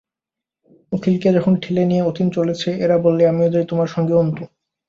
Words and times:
অখিলকে 0.91 1.29
যখন 1.37 1.53
ঠেলে 1.63 1.83
নিয়ে 1.85 2.03
অতীন 2.03 2.27
চলেছে 2.29 2.69
এলা 2.83 2.97
বললে, 3.05 3.23
আমিও 3.27 3.53
যাই 3.53 3.65
তোমার 3.71 3.89
সঙ্গে 3.95 4.13
অন্তু। 4.15 4.43